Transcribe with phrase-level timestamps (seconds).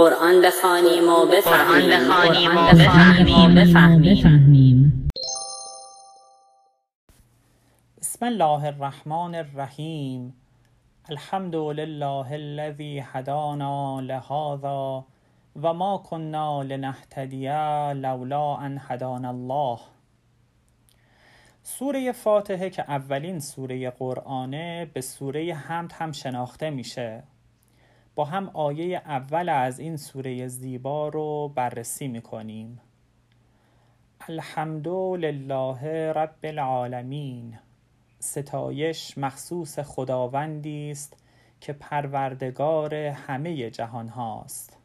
[0.00, 2.00] قرآن بخوانیم و بفهمیم.
[8.00, 10.34] بسم الله الرحمن الرحیم.
[11.08, 15.04] الحمد لله الذی هدانا لهذا
[15.62, 17.48] و ما کنا لنهتدی
[17.94, 19.78] لولا ان هدانا الله.
[21.62, 27.22] سوره فاتحه که اولین سوره قرآنه به سوره حمد هم شناخته میشه.
[28.24, 32.80] هم آیه اول از این سوره زیبا رو بررسی می‌کنیم.
[34.28, 37.58] الحمد لله رب العالمین.
[38.18, 41.16] ستایش مخصوص خداوندی است
[41.60, 44.76] که پروردگار همه جهان هاست.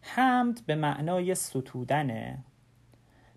[0.00, 2.38] حمد به معنای ستودنه.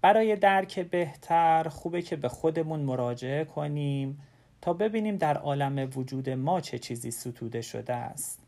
[0.00, 4.20] برای درک بهتر خوبه که به خودمون مراجعه کنیم
[4.60, 8.47] تا ببینیم در عالم وجود ما چه چیزی ستوده شده است.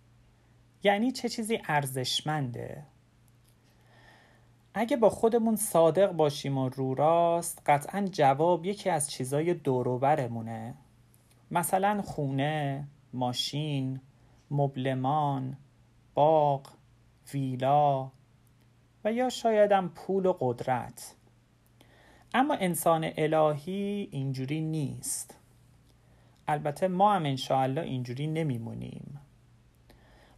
[0.82, 2.86] یعنی چه چیزی ارزشمنده؟
[4.74, 10.74] اگه با خودمون صادق باشیم و رو راست قطعا جواب یکی از چیزای دوروبرمونه.
[11.50, 14.00] مثلا خونه، ماشین،
[14.50, 15.56] مبلمان،
[16.14, 16.66] باغ،
[17.34, 18.10] ویلا
[19.04, 21.14] و یا شایدم پول و قدرت.
[22.34, 25.36] اما انسان الهی اینجوری نیست.
[26.48, 29.20] البته ما هم انشاءالله اینجوری نمیمونیم.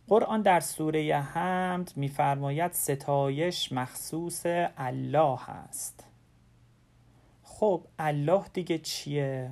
[0.09, 4.43] قرآن در سوره حمد میفرماید ستایش مخصوص
[4.77, 6.05] الله است.
[7.43, 9.51] خب الله دیگه چیه؟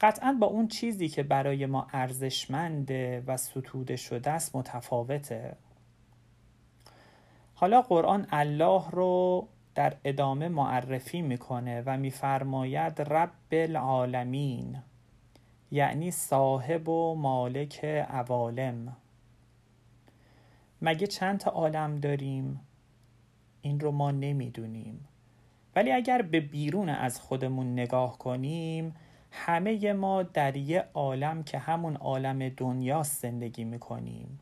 [0.00, 5.56] قطعا با اون چیزی که برای ما ارزشمنده و ستوده شده است متفاوته.
[7.54, 14.78] حالا قرآن الله رو در ادامه معرفی می‌کنه و میفرماید رب العالمین
[15.70, 18.96] یعنی صاحب و مالک عوالم.
[20.82, 22.60] مگه چند تا عالم داریم؟
[23.62, 25.08] این رو ما نمی‌دونیم.
[25.76, 28.94] ولی اگر به بیرون از خودمون نگاه کنیم
[29.30, 34.40] همه ما در یه عالم که همون عالم دنیاست زندگی می‌کنیم.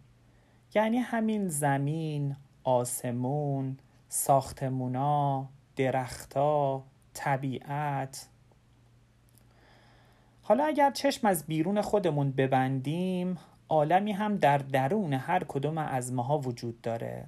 [0.75, 3.79] یعنی همین زمین، آسمون،
[4.09, 6.83] ساختمونا، درختا،
[7.15, 8.29] طبیعت.
[10.43, 13.39] حالا اگر چشم از بیرون خودمون ببندیم
[13.69, 17.27] عالمی هم در درون هر کدوم از ماها وجود داره.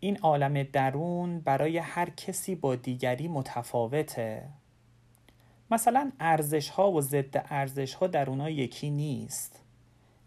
[0.00, 4.48] این عالم درون برای هر کسی با دیگری متفاوته.
[5.70, 9.62] مثلا ارزش ها و ضد ارزش ها در اونا یکی نیست.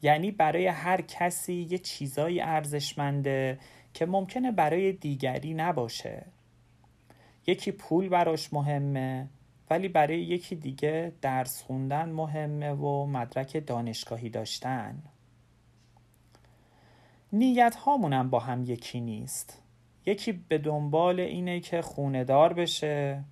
[0.01, 3.59] یعنی برای هر کسی یه چیزایی ارزشمنده
[3.93, 6.25] که ممکنه برای دیگری نباشه.
[7.47, 9.29] یکی پول براش مهمه
[9.69, 15.03] ولی برای یکی دیگه درس خوندن مهمه و مدرک دانشگاهی داشتن.
[17.33, 19.61] نیت هامونم با هم یکی نیست.
[20.05, 23.23] یکی به دنبال اینه که خونه دار بشه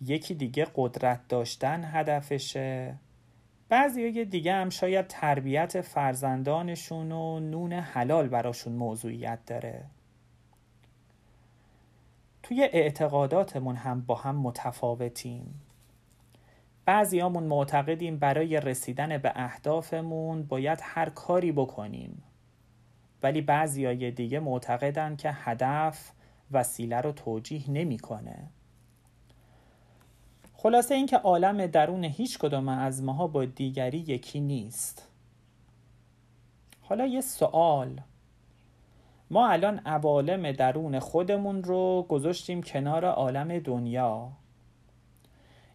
[0.00, 2.94] یکی دیگه قدرت داشتن هدفشه.
[3.68, 9.84] بعضی دیگه هم شاید تربیت فرزندانشون و نون حلال براشون موضوعیت داره.
[12.48, 15.60] توی اعتقاداتمون هم با هم متفاوتیم.
[16.84, 22.22] بعضیامون معتقدیم برای رسیدن به اهدافمون باید هر کاری بکنیم.
[23.22, 26.12] ولی بعضیای دیگه معتقدن که هدف
[26.52, 28.48] وسیله رو توجیه نمی‌کنه.
[30.54, 35.08] خلاصه اینکه عالم درون هیچ کدوم از ماها با دیگری یکی نیست.
[36.82, 38.00] حالا یه سوال.
[39.30, 44.32] ما الان عوالم درون خودمون رو گذاشتیم کنار عالم دنیا.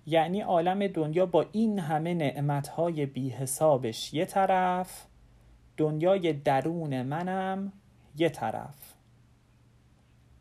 [0.06, 5.06] یعنی عالم دنیا با این همه نعمتهای بی حسابش یه طرف
[5.78, 7.74] دنیای درون منم
[8.18, 8.94] یه طرف.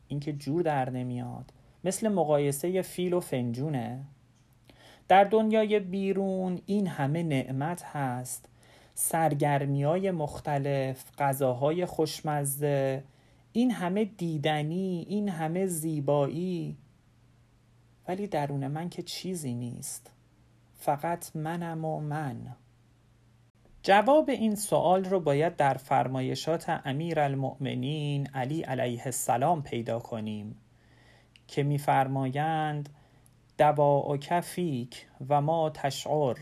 [0.08, 1.52] اینکه جور در نمیاد.
[1.84, 4.04] مثل مقایسه فیل و فنجونه.
[5.08, 8.48] در دنیای بیرون این همه نعمت هست.
[8.94, 13.04] سرگرمی های مختلف غذاهای خوشمزه
[13.52, 16.76] این همه دیدنی این همه زیبایی.
[18.08, 20.10] ولی درون من که چیزی نیست.
[20.74, 22.56] فقط منم و من.
[23.82, 30.56] جواب این سوال رو باید در فرمایشات امیر المؤمنین علی علیه السلام پیدا کنیم
[31.48, 32.88] که میفرمایند
[33.58, 36.36] دوا و کفیک و ما تشعر.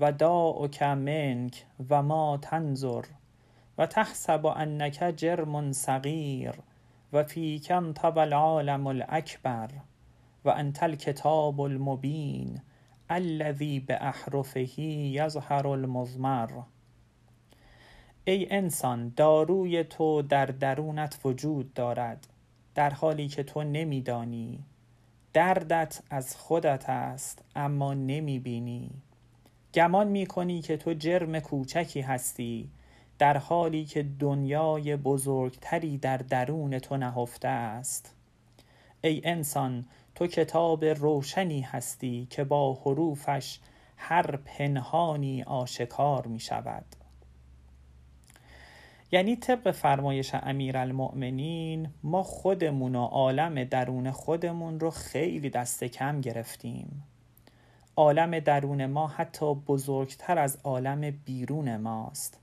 [0.00, 3.04] و دا و منک و ما تنظر
[3.78, 6.54] و تحسب انک جرم صغیر
[7.12, 9.70] و فیکم طب العالم الاکبر
[10.44, 12.60] و انت الکتاب المبین
[13.10, 16.50] الذی به احرفه یظهر المضمر.
[18.24, 22.26] ای انسان داروی تو در درونت وجود دارد
[22.74, 24.64] در حالی که تو نمیدانی.
[25.32, 28.90] دردت از خودت است اما نمی‌بینی.
[29.74, 32.70] گمان می‌کنی که تو جرم کوچکی هستی
[33.18, 38.14] در حالی که دنیای بزرگتری در درون تو نهفته است.
[39.00, 39.84] ای انسان
[40.14, 43.58] تو کتاب روشنی هستی که با حروفش
[43.96, 46.84] هر پنهانی آشکار می شود
[49.12, 57.02] یعنی طبق فرمایش امیرالمؤمنین ما خودمون و عالم درون خودمون رو خیلی دست کم گرفتیم.
[57.96, 62.40] عالم درون ما حتی بزرگتر از عالم بیرون ماست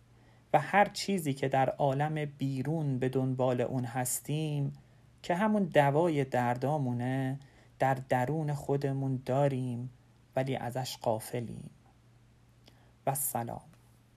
[0.54, 4.74] و هر چیزی که در عالم بیرون به دنبال اون هستیم
[5.24, 7.40] که همون دوای دردامونه
[7.80, 9.90] در درون خودمون داریم
[10.36, 11.70] ولی ازش قافلیم
[13.08, 13.73] و سلام.